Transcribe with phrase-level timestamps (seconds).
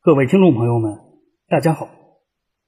[0.00, 0.96] 各位听众朋友们，
[1.48, 1.88] 大家好，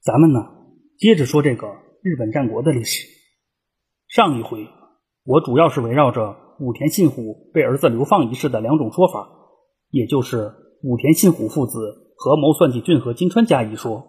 [0.01, 0.49] 咱们呢
[0.97, 1.65] 接着说这个
[2.03, 3.07] 日本战国的历史。
[4.09, 4.67] 上一回
[5.23, 9.29] 我主要是围绕着武田信虎被儿子流放一事的两种说法，
[9.89, 10.51] 也就是
[10.83, 14.03] 武田信虎父子合谋算计骏河金川家一说，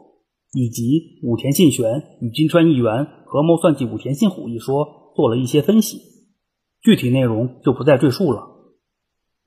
[0.53, 6.01] 以及武田信玄与金川议员合谋算计武田信虎一说，做了一些分析。
[6.81, 8.49] 具体内容就不再赘述了。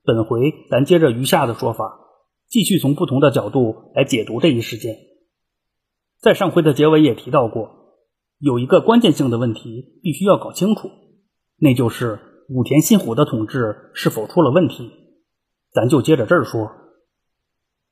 [0.02, 2.00] 本回咱接着余下的说法。
[2.48, 4.96] 继续从不同的角度来解读这一事件。
[6.20, 7.70] 在上回的结尾也提到过，
[8.38, 10.90] 有一个关键性的问题必须要搞清楚，
[11.58, 14.90] 那就是武田信虎的统治是否出了问题。
[15.72, 16.70] 咱就接着这儿说。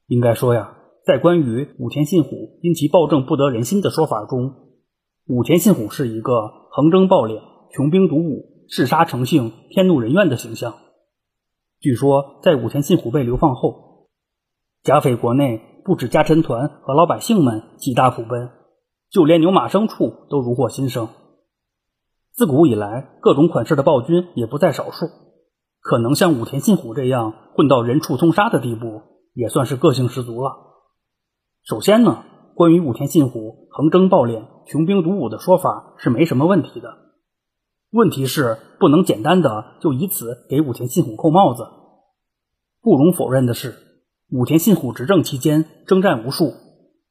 [0.06, 4.54] 应该说呀，在关于武田信虎因其暴政不得人心的说法中，
[5.26, 7.40] 武田信虎是一个横征暴敛、
[7.72, 10.74] 穷兵黩武、嗜杀成性、天怒人怨的形象。
[11.80, 13.93] 据说，在武田信虎被流放后，
[14.84, 18.50] 甲斐国内不止家臣团和老百姓们喜大普奔，
[19.10, 21.08] 就连牛马牲畜都如获新生。
[22.32, 25.06] 自古以来，各种款式的暴君也不在少数，
[25.80, 29.00] 可能像武田信虎这样混到人畜通杀的地步，
[29.32, 30.52] 也算是个性十足了。
[31.62, 32.22] 首先呢，
[32.54, 36.94] 关于武田信虎横征暴敛、穷兵黩武的说法是没什么问题的，
[37.90, 41.66] 问题是不能简单的就以此给武田信虎扣帽子。
[42.82, 43.83] 不容否认的是。
[44.34, 46.54] 武田信虎执政期间，征战无数，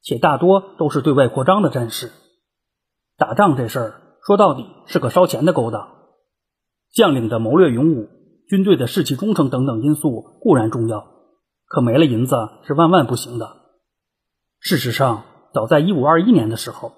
[0.02, 2.12] 且大多都是对外扩张的战事。
[3.16, 5.88] 打仗这事儿说到底是个烧钱的勾当，
[6.92, 8.10] 将领的谋略勇武、
[8.46, 11.02] 军队的士气忠诚等等因素固然重要，
[11.64, 12.36] 可没了银子
[12.66, 13.56] 是万万不行的。
[14.60, 16.92] 事实上，早在一五二一年的时候，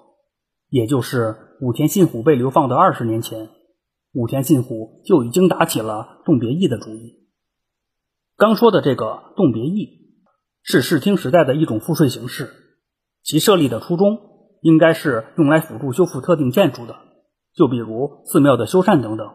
[0.67, 3.47] 也就是武田信虎被流放的二十年前，
[4.11, 7.29] 武田信虎就已经打起了动别义的主意。
[8.35, 9.96] 刚说的这个动别义。
[10.69, 12.49] 是视听时代的一种赋税形式，
[13.23, 14.19] 其设立的初衷
[14.59, 16.93] 应该是用来辅助修复特定建筑的，
[17.55, 19.29] 就比如寺庙的修缮等等。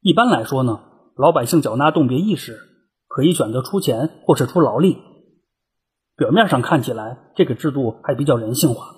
[0.00, 0.80] 一般来说呢，
[1.14, 2.58] 老百姓缴纳动别役时，
[3.06, 4.98] 可以选择出钱或是出劳力。
[6.16, 8.96] 表面上看起来，这个制度还比较人性化。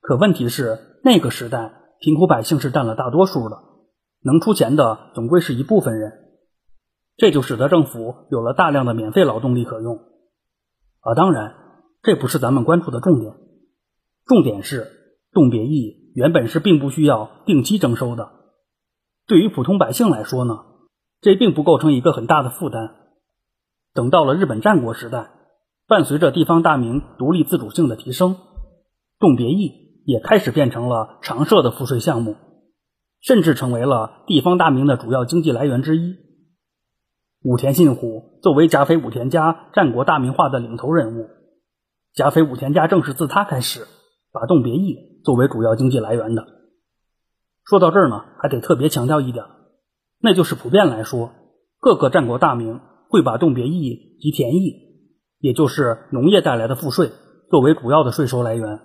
[0.00, 3.62] 可问题是，那个时代贫苦百姓是占了大多数的，
[4.24, 6.12] 能出钱的总归是一部分人，
[7.16, 10.00] 这就使得政府有了大量的免费劳动力可用。
[11.04, 11.54] 啊，当然，
[12.02, 13.34] 这不是咱们关注的重点。
[14.24, 14.90] 重点是，
[15.32, 18.30] 动别役原本是并不需要定期征收的。
[19.26, 20.64] 对于普通百姓来说呢，
[21.20, 22.96] 这并不构成一个很大的负担。
[23.92, 25.30] 等到了日本战国时代，
[25.86, 28.36] 伴随着地方大名独立自主性的提升，
[29.18, 32.36] 动别役也开始变成了常设的赋税项目，
[33.20, 36.16] 甚至成为了地方大名的主要经济来源之一。
[37.44, 41.28] 武田信虎作为甲斐武田家战国大名化的领头人物，
[42.14, 43.86] 甲斐武田家正是自他开始
[44.32, 46.46] 把动别役作为主要经济来源的。
[47.62, 49.44] 说到这儿呢，还得特别强调一点，
[50.22, 51.32] 那就是普遍来说，
[51.80, 54.72] 各个战国大名会把动别役及田役，
[55.38, 57.10] 也就是农业带来的赋税，
[57.50, 58.80] 作为主要的税收来源。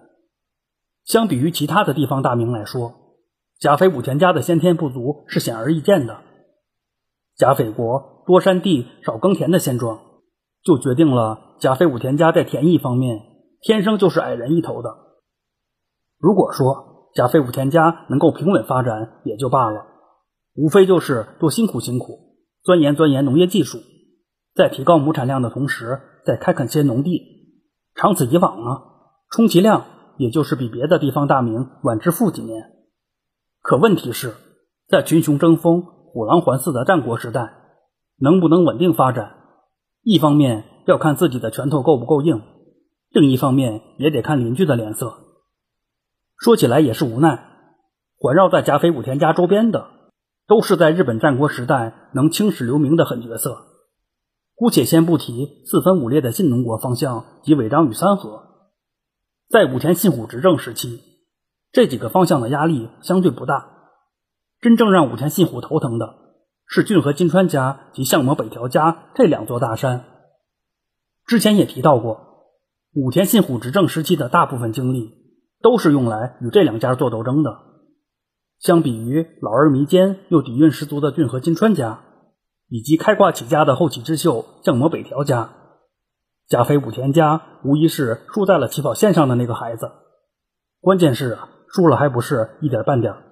[1.05, 2.93] 相比于其他的地方大名来说，
[3.57, 6.23] 甲斐武田家的先天不足是显而易见的。
[7.39, 8.19] 甲斐国。
[8.29, 10.01] 多山地少耕田的现状，
[10.61, 13.21] 就决定了甲斐武田家在田艺方面
[13.59, 14.95] 天生就是矮人一头的。
[16.19, 19.83] 如果说甲斐武田家能够平稳发展也就罢了，
[20.53, 22.19] 无非就是多辛苦辛苦，
[22.61, 23.79] 钻研钻研农业技术，
[24.53, 27.23] 在提高亩产量的同时再开垦些农地。
[27.95, 28.81] 长此以往呢，
[29.31, 29.85] 充其量
[30.19, 32.69] 也就是比别的地方大名晚致富几年。
[33.63, 34.35] 可问题是，
[34.87, 37.55] 在群雄争锋、虎狼环伺的战国时代。
[38.21, 39.37] 能不能稳定发展，
[40.01, 42.41] 一方面要看自己的拳头够不够硬，
[43.11, 45.13] 另一方面也得看邻居的脸色。
[46.37, 47.47] 说起来也是无奈，
[48.17, 49.87] 环绕在甲斐武田家周边的，
[50.47, 53.55] 都是在日本战国时代能青史留名的狠角色。
[54.53, 58.43] 姑且先不提四分五裂的信浓国方向及尾张与三河，
[59.47, 60.99] 在武田信虎执政时期，
[61.71, 63.78] 这几个方向的压力相对不大。
[64.61, 66.15] 真正让武田信虎头疼的。
[66.71, 70.05] 是骏河金川家及相模北条家这两座大山。
[71.25, 72.45] 之前也提到过，
[72.93, 75.15] 武田信虎执政时期的大部分精力
[75.63, 77.57] 都是用来与这两家做斗争的。
[78.59, 82.01] 相比于老而弥坚又底蕴十足的骏河金川家，
[82.67, 85.49] 以及开挂起家的后起之秀相模北条家，
[86.47, 89.91] 加菲武田家无疑是输在了起跑线上的那个孩子。
[90.81, 93.23] 关键是啊，输了还不是一点半点儿。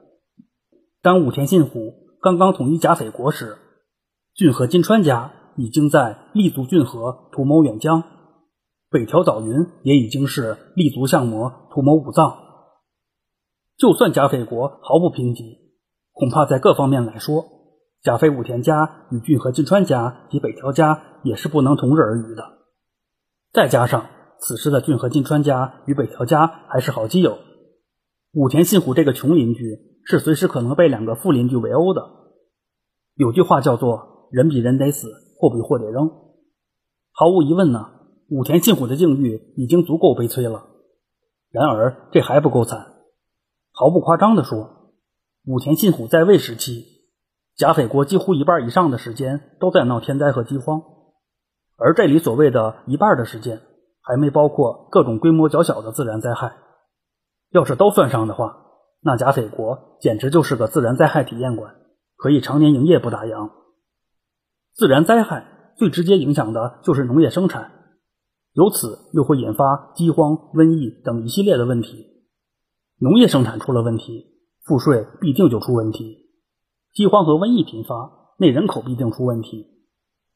[1.08, 1.94] 当武田信虎。
[2.22, 3.56] 刚刚统一甲斐国时，
[4.36, 8.04] 骏河金川家已经在立足骏河，图谋远江。
[8.90, 12.38] 北条早云也已经是立足相模，图谋武藏。
[13.78, 15.44] 就算甲斐国毫不平级，
[16.12, 17.46] 恐怕在各方面来说，
[18.04, 22.44] 甲斐武田家与骏河金川家及北条家也是不能同日而语的。
[23.54, 24.08] 再加上
[24.42, 27.38] 此时的骏河金川家与北条家还是好基友，
[28.34, 29.64] 武田信虎这个穷邻居
[30.10, 32.02] 是随时可能被两个富邻居围殴的。
[33.14, 36.10] 有句话叫做“人比人得死，货比货得扔”。
[37.12, 37.90] 毫无疑问呢，
[38.30, 40.68] 武田信虎的境遇已经足够悲催了。
[41.52, 42.94] 然而这还不够惨。
[43.74, 44.94] 毫不夸张地说，
[45.46, 46.86] 武田信虎在位时期，
[47.58, 50.84] 甲斐国几乎一半以上的时间都在闹天灾和饥荒，
[51.76, 53.62] 而这里所谓的一半的时间，
[54.02, 56.56] 还没包括各种规模较小的自然灾害。
[57.52, 58.67] 要是都算上的话，
[59.08, 61.76] 那甲斐国简直就是个自然灾害体验馆，
[62.18, 63.52] 可以常年营业不打烊。
[64.74, 67.72] 自然灾害最直接影响的就是农业生产，
[68.52, 72.06] 由此又会引发饥荒、瘟疫等一系列的问题。
[73.00, 74.26] 农业生产出了问题，
[74.66, 76.28] 赋税必定就出问题；
[76.94, 79.68] 饥荒和瘟疫频发，内人口必定出问题。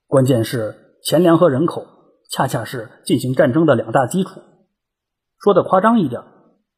[0.08, 1.86] 关键是钱粮和人口
[2.30, 4.40] 恰恰是进行战争的两大基础。
[5.40, 6.22] 说的夸张一点，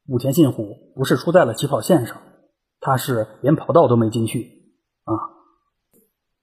[0.08, 2.22] 武田信虎不是输在了起跑线上，
[2.80, 4.40] 他是连跑道都没进去
[5.04, 5.14] 啊！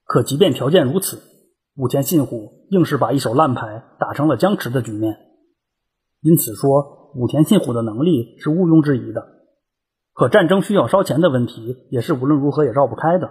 [0.05, 1.21] 可即便条件如此，
[1.75, 5.17] 武田信虎硬是把一手烂牌打成了僵持的局面。
[6.21, 6.99] 因此说。
[7.13, 9.21] 武田信虎的能力是毋庸置疑的，
[10.13, 13.29] 可战争需要烧钱的问题也是无论如何也绕不开的。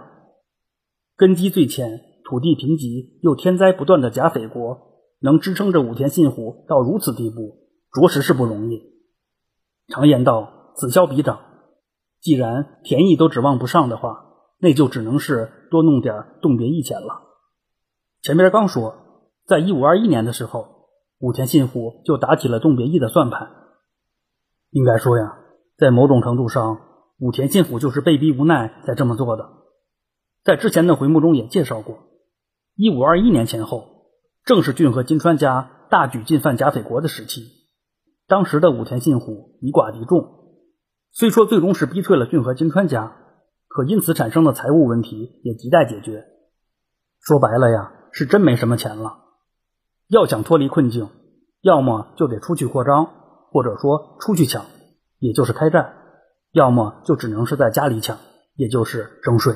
[1.17, 7.57] 根基最浅、土地贫瘠又天灾不断的甲斐国，能支撑着武田信虎到如此地步，
[7.91, 8.83] 着实是不容易。
[9.87, 11.39] 常言道，此消彼长。
[12.21, 14.25] 既然田义都指望不上的话，
[14.59, 17.21] 那就只能是多弄点动别役钱了。
[18.21, 18.95] 前边刚说，
[19.47, 20.87] 在一五二一年的时候，
[21.19, 23.49] 武田信虎就打起了动别役的算盘。
[24.69, 25.37] 应该说呀，
[25.77, 26.79] 在某种程度上，
[27.19, 29.49] 武田信虎就是被逼无奈才这么做的。
[30.43, 31.97] 在之前的回目中也介绍过，
[32.75, 34.05] 一五二一年前后，
[34.45, 37.60] 正是骏和金川家大举进犯甲斐国的时期。
[38.31, 40.25] 当时的武田信虎以寡敌众，
[41.11, 43.13] 虽说最终是逼退了骏和金川家，
[43.67, 46.23] 可因此产生的财务问题也亟待解决。
[47.19, 49.17] 说白了呀，是真没什么钱了。
[50.07, 51.09] 要想脱离困境，
[51.59, 53.09] 要么就得出去扩张。
[53.51, 54.63] 或者说出去抢，
[55.19, 55.91] 也就是开战；
[56.53, 58.17] 要么就只能是在家里抢，
[58.55, 59.55] 也就是征税。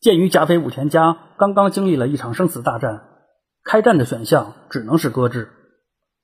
[0.00, 3.04] 鉴于甲斐武田家刚刚经历了一场生死大战，
[3.62, 5.48] 开战的选项只能是搁置，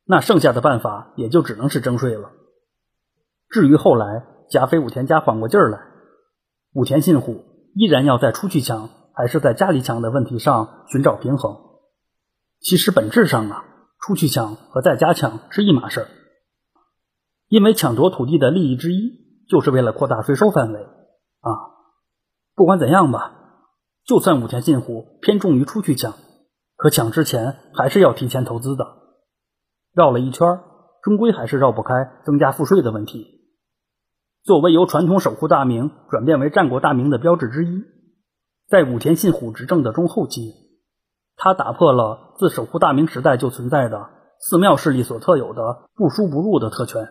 [0.06, 2.31] 那剩下的办法也就只能是征税了。
[3.50, 5.81] 至于后来甲斐武田家缓过劲儿来，
[6.73, 7.44] 武田信虎
[7.75, 11.56] 依然要在出去抢还是在家里抢的问题上寻找平衡。
[12.61, 13.64] 其实本质上啊。
[13.99, 16.08] 出去抢和在家抢是一码事儿，
[17.49, 19.11] 因为抢夺土地的利益之一
[19.49, 21.50] 就是为了扩大税收范围啊。
[22.55, 23.32] 不管怎样吧，
[24.05, 26.14] 就算武田信虎偏重于出去抢，
[26.76, 28.85] 可抢之前还是要提前投资的。
[29.96, 30.60] 绕了一圈，
[31.02, 33.40] 终归还是绕不开增加赋税的问题。
[34.44, 37.82] 作为由传统守护大名转变为战国大名的标志之一，
[38.69, 40.52] 在武田信虎执政的中后期。
[41.34, 47.08] 他打破了自守护大明时代就存在的寺庙势力所特有的不输不入的特权。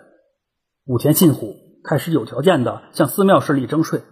[0.85, 4.03] 武田信虎开始有条件的向寺庙势力征税，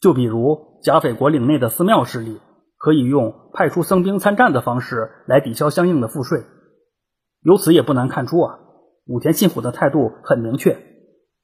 [0.00, 2.40] 就比如甲斐国领内的寺庙势力
[2.78, 6.42] 可以用派出僧兵参战的方式来抵消相应的赋税。
[7.46, 8.58] 由此也不难看出啊，
[9.06, 10.82] 武田信虎的态度很明确：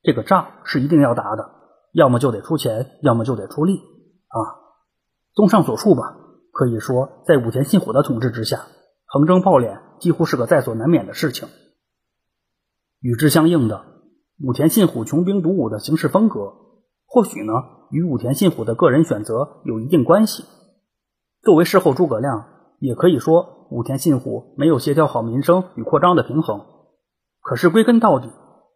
[0.03, 1.49] 这个仗是一定要打的，
[1.93, 4.37] 要么就得出钱，要么就得出力啊。
[5.33, 6.17] 综上所述吧。
[6.51, 8.67] 可以说，在武田信虎的统治之下，
[9.07, 11.49] 横征暴敛几乎是个在所难免的事情。
[12.99, 13.85] 与之相应的，
[14.45, 16.53] 武田信虎穷兵黩武的行事风格，
[17.07, 17.53] 或许呢
[17.93, 20.45] 与武田信虎的个人选择有一定关系。
[21.43, 22.52] 作为事后诸葛亮，
[22.83, 26.67] 也可以说武田信虎没有协调好民生与扩张的平衡。
[27.41, 28.29] 可是归根到底，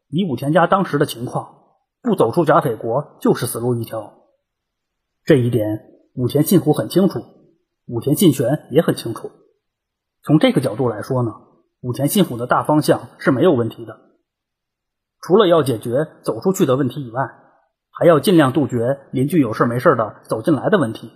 [0.09, 1.57] 以武田家当时的情况，
[2.03, 4.15] 不走出甲斐国就是死路一条。
[5.25, 5.81] 这一点，
[6.15, 7.19] 武田信虎很清楚。
[7.87, 9.33] 武田信玄也很清楚，
[10.23, 11.33] 从这个角度来说呢，
[11.81, 13.99] 武田信虎的大方向是没有问题的。
[15.21, 17.23] 除了要解决走出去的问题以外，
[17.91, 21.11] 还要尽量杜绝邻居有事没事的走进来的问题。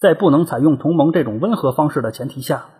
[0.00, 2.70] 在不能采用同盟这种温和方式的前提下，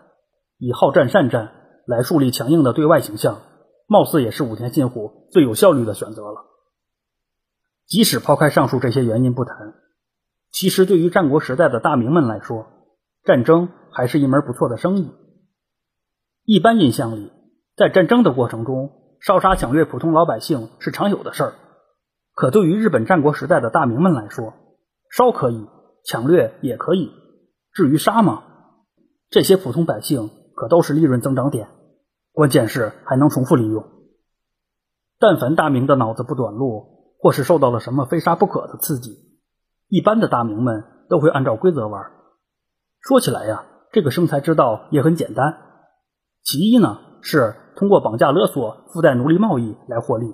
[0.57, 1.51] 以好战善战
[1.85, 3.41] 来树立强硬的对外形象，
[3.87, 6.45] 貌似也是武田信虎最有效率的选择了。
[7.85, 9.75] 即使抛开上述这些原因不谈，
[10.51, 12.65] 其实对于战国时代的大名们来说，
[13.23, 15.11] 战争还是一门不错的生意。
[16.43, 17.31] 一般印象里，
[17.75, 21.53] 在战争的过程中，烧杀抢掠普通老百姓是常有的事儿。
[22.33, 24.53] 可对于日本战国时代的大名们来说，
[25.11, 25.67] 烧可以，
[26.03, 27.11] 抢掠也可以，
[27.73, 28.43] 至于杀吗？
[29.29, 31.69] 这些普通百姓可都是利润增长点，
[32.33, 33.85] 关键是还能重复利用。
[35.19, 39.15] 但凡大明的脑子不短路，或是受到了什么非杀不可的刺激，
[39.87, 42.11] 一般的大明们都会按照规则玩。
[42.99, 45.57] 说起来呀，这个生财之道也很简单。
[46.43, 50.33] 其一呢，是通过绑架勒索、附带奴隶贸易来获利。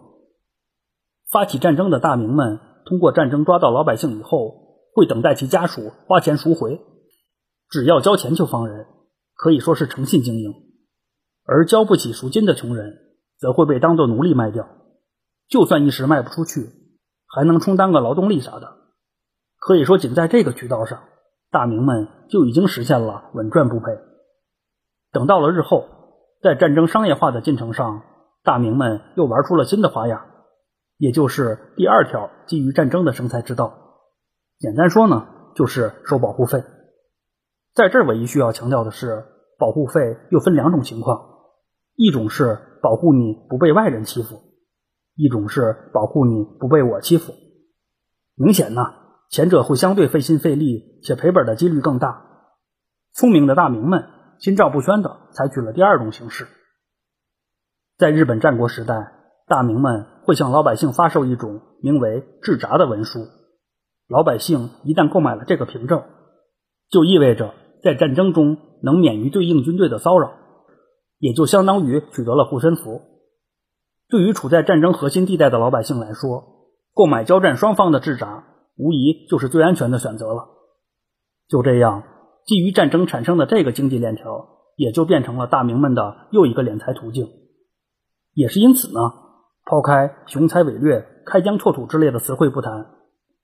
[1.30, 4.67] 发起战争的大明们，通过战争抓到老百姓以后，
[4.98, 6.82] 会等待其家属花钱赎回，
[7.70, 8.88] 只要交钱就放人，
[9.36, 10.56] 可以说是诚信经营。
[11.46, 12.98] 而交不起赎金的穷人，
[13.38, 14.68] 则会被当作奴隶卖掉，
[15.50, 16.72] 就算一时卖不出去，
[17.28, 18.76] 还能充当个劳动力啥的。
[19.60, 21.04] 可以说，仅在这个渠道上。
[21.52, 23.86] 大明们就已经实现了稳赚不赔。
[25.12, 25.88] 等到了日后，
[26.42, 28.02] 在战争商业化的进程上，
[28.44, 30.26] 大明们又玩出了新的花样，
[30.98, 33.87] 也就是第二条基于战争的生财之道。
[34.60, 36.64] 简单说呢，就是收保护费。
[37.74, 39.26] 在这儿唯一需要强调的是，
[39.60, 41.20] 保护费又分两种情况：
[41.96, 44.42] 一种是保护你不被外人欺负，
[45.16, 47.34] 一种是保护你不被我欺负。
[48.36, 48.82] 明显呢。
[49.30, 52.24] 前者会相对费心费力，且赔本的几率更大。
[53.14, 54.06] 聪明的大明们
[54.40, 56.48] 心照不宣的采取了第二种形式。
[57.98, 59.12] 在日本战国时代，
[59.46, 63.20] 大明们会向老百姓发售一种名为制札的文书。
[64.08, 66.04] 老百姓一旦购买了这个凭证，
[66.90, 70.32] 就意味着在战争中能免于对应军队的骚扰，
[71.20, 73.02] 也就相当于取得了护身符。
[74.10, 76.44] 对于处在战争核心地带的老百姓来说，
[76.94, 78.46] 购买交战双方的制札。
[78.80, 80.50] 无疑就是最安全的选择了。
[81.48, 82.04] 就这样，
[82.46, 87.28] 基于战争产生的这个经济链条，也就变成了大明们的又一个敛财途径。
[88.36, 89.00] 也是因此呢，
[89.66, 92.86] 抛开雄才伟略、开疆拓土之类的词汇不谈，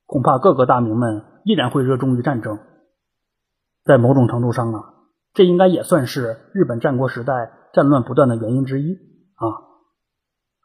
[0.06, 2.60] 恐怕各个大明们依然会热衷于战争。
[3.84, 4.94] 在某种程度上啊，
[5.34, 9.44] 这应该也算是日本战国时代战乱不断的原因之一啊。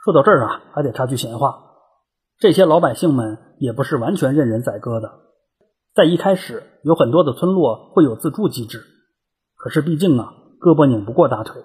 [0.05, 1.65] 说到这儿啊，还得插句闲话。
[2.39, 5.11] 这些老百姓们也不是完全任人宰割的，
[5.95, 8.85] 在一开始有很多的村落会有自助机制，
[9.57, 11.65] 可是毕竟啊，胳膊拧不过大腿。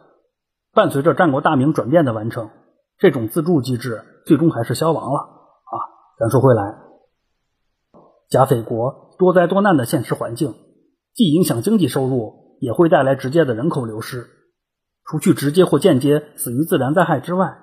[0.74, 2.50] 伴随着战国大明转变的完成，
[2.98, 5.78] 这种自助机制最终还是消亡了啊。
[6.18, 6.64] 咱说回来，
[8.34, 10.56] 甲斐国多灾多难的现实环境，
[11.14, 14.26] 既影响经济收入，也会带来直接的人口流失。
[15.06, 17.60] 除去直接或间接死于自然灾害之外，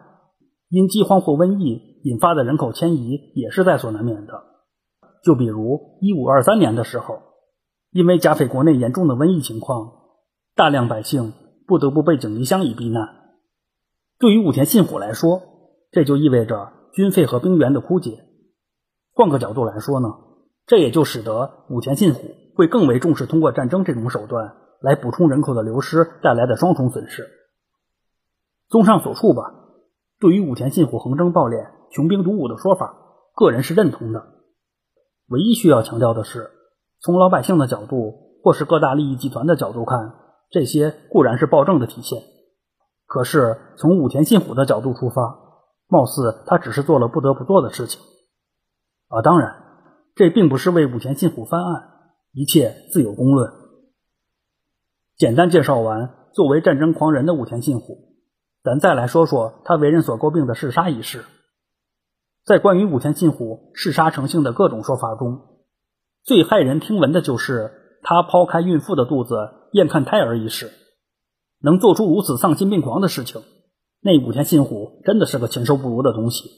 [0.69, 4.45] 因饥荒或瘟疫引发的人口迁移也是在所难免的。
[5.25, 7.19] 就比如一五二三年的时候，
[7.91, 9.91] 因为甲斐国内严重的瘟疫情况，
[10.55, 11.33] 大量百姓
[11.67, 13.09] 不得不背井离乡以避难。
[14.21, 15.43] 对于武田信虎来说，
[15.91, 18.21] 这就意味着军费和兵源的枯竭。
[19.13, 20.09] 换个角度来说呢，
[20.71, 22.21] 这也就使得武田信虎
[22.55, 27.29] 会更为重视通过战争这种手段来补充人口的流失带来的双重损失。
[28.69, 29.43] 综上所述吧。
[30.21, 32.95] 对于武田信虎横征暴敛、穷兵黩武的说法，
[33.35, 34.23] 个人是认同的。
[35.27, 36.53] 唯一需要强调的是，
[37.01, 40.15] 从老百姓的角度，或是各大利益集团的角度看，
[40.51, 42.23] 这些固然是暴政的体现。
[43.07, 45.37] 可是从武田信虎的角度出发，
[45.89, 48.01] 貌似他只是做了不得不做的事情。
[49.09, 49.60] 啊，当然，
[50.21, 51.89] 这并不是为武田信虎翻案，
[52.35, 53.51] 一切自有公论。
[55.17, 58.19] 简单介绍完作为战争狂人的武田信虎。
[58.63, 61.25] 咱再来说说他为人所诟病的嗜杀一事。
[62.45, 65.41] 在关于武田信虎嗜杀成性的各种说法中，
[66.23, 67.73] 最骇人听闻的就是
[68.03, 69.35] 他剖开孕妇的肚子
[69.73, 70.71] 验看胎儿一事。
[71.63, 73.41] 能做出如此丧心病狂的事情，
[74.03, 76.51] 那武田信虎真的是个禽兽不如的东西。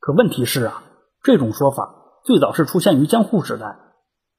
[0.00, 0.84] 可问题是啊，
[1.22, 3.76] 这种说法最早是出现于江户时代，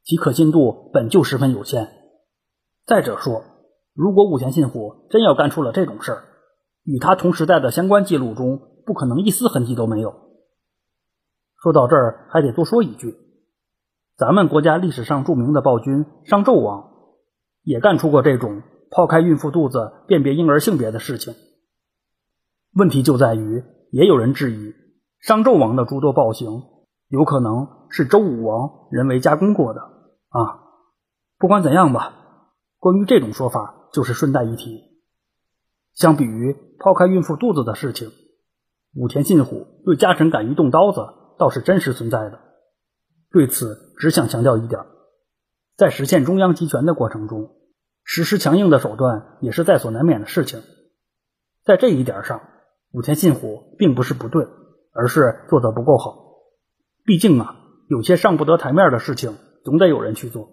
[0.03, 1.89] 其可信度本就十分有限。
[2.85, 3.43] 再者说，
[3.93, 6.23] 如果武田信虎真要干出了这种事儿，
[6.83, 10.13] 与他同时代的相关记录中，不可能一丝痕迹都没有。
[11.61, 13.15] 说到这儿，还得多说一句，
[14.17, 16.89] 咱们国家历史上著名的暴君商纣王，
[17.63, 21.33] 也干出过这种抛开孕妇肚子辨别婴儿性别的事情。
[22.75, 24.73] 问题就在于，也有人质疑
[25.21, 26.63] 商纣王的诸多暴行，
[27.13, 30.63] 有可能是周武王人为加工过的啊。
[31.37, 34.81] 不管怎样吧，关于这种说法，就是顺带一提。
[35.93, 38.09] 相比于抛开孕妇肚子的事情，
[38.95, 41.01] 武田信虎对家臣敢于动刀子
[41.37, 42.39] 倒是真实存在的。
[43.29, 44.81] 对此，只想强调一点：
[45.77, 47.51] 在实现中央集权的过程中，
[48.03, 50.63] 实施强硬的手段也是在所难免的事情。
[51.63, 52.41] 在这一点上，
[52.91, 54.47] 武田信虎并不是不对，
[54.93, 56.23] 而是做得不够好。
[57.05, 57.55] 毕竟啊，
[57.89, 60.49] 有些上不得台面的事情，总得有人去做。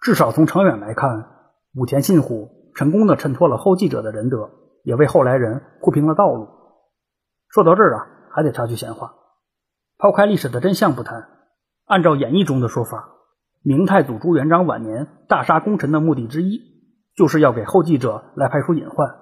[0.00, 1.30] 至少从长远来看，
[1.74, 4.50] 武田信虎成功的衬托了后继者的仁德，
[4.84, 6.48] 也为后来人铺平了道路。
[7.48, 9.14] 说到这儿啊，还得插句闲话：
[9.96, 11.28] 抛开历史的真相不谈，
[11.86, 13.08] 按照演义中的说法，
[13.62, 16.60] 明太祖朱元璋晚年大杀功臣的目的之一，
[17.16, 19.16] 就是要给后继者来排除隐患。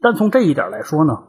[0.00, 1.22] 单从这一点来说呢，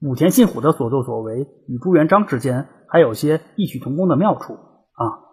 [0.00, 5.30] 武田信虎的所作所为与朱元璋之间还有些异曲同工的妙处啊。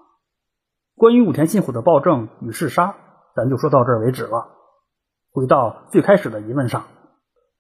[0.96, 2.96] 关于武田信虎的暴政与嗜杀，
[3.36, 4.48] 咱就说到这儿为止了。
[5.32, 6.86] 回到最开始的疑问上，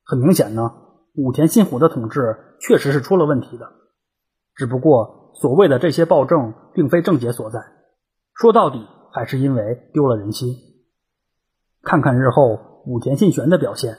[0.03, 0.71] 很明显呢。
[1.15, 3.71] 武田信虎的统治确实是出了问题的，
[4.55, 7.59] 只不过所谓的这些暴政并非症结所在，
[8.35, 10.55] 说到底还是因为丢了人心。
[11.81, 13.97] 看看日后武田信玄的表现，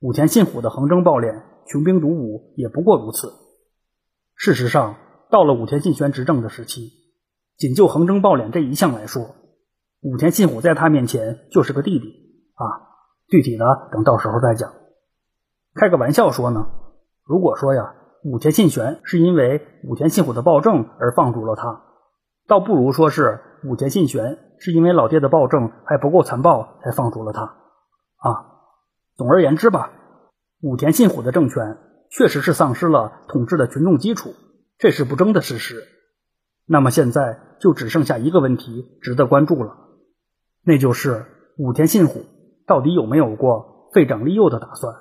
[0.00, 3.32] 武田信虎的横征暴敛、穷兵黩武也不过如此。
[4.42, 4.94] 事实上，
[5.28, 6.92] 到了武田信玄执政的时期，
[7.58, 9.34] 仅就横征暴敛这一项来说，
[10.00, 12.06] 武田信虎在他面前就是个弟弟
[12.54, 12.64] 啊。
[13.28, 14.72] 具体的等到时候再讲。
[15.74, 16.70] 开个玩笑说呢，
[17.22, 17.94] 如果说呀，
[18.24, 21.82] 武田信玄是因为武田信虎的暴政而放逐了他，
[22.48, 28.56] 倒不如说是武田信玄是因为老爹的暴政还不够残暴才放逐了他啊。
[29.18, 29.92] 总而言之吧，
[30.62, 31.76] 武田信虎的政权
[32.10, 34.34] 确实是丧失了统治的群众基础，
[34.78, 35.84] 这是不争的事实。
[36.66, 39.76] 那么现在就只剩下一个问题值得关注了，
[40.64, 41.26] 那就是
[41.56, 42.26] 武田信虎
[42.66, 44.94] 到底有没有过废长立幼的打算？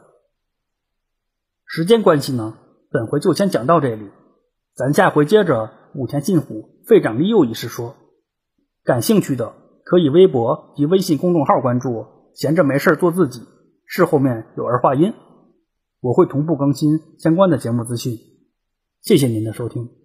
[1.66, 2.58] 时间关系呢，
[2.90, 4.10] 本回就先讲到这里，
[4.76, 7.96] 咱下回接着武田信虎废长立幼一事说。
[8.84, 13.46] 感兴趣的可以微博及微信公众号关注，闲着没事做自己，
[13.86, 15.14] 事后面有儿化音，
[16.02, 18.18] 我会同步更新相关的节目资讯。
[19.02, 19.99] 谢谢您的收听。